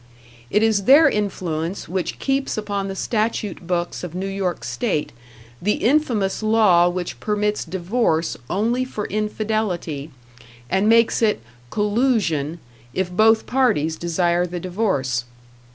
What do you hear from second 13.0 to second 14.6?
both parties desire the